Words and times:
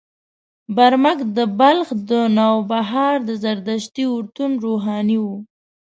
برمک 0.75 1.19
د 1.37 1.37
بلخ 1.59 1.87
د 2.09 2.11
نوبهار 2.37 3.15
د 3.27 3.29
زردشتي 3.43 4.03
اورتون 4.09 4.51
روحاني 4.65 5.17
و. 5.25 5.27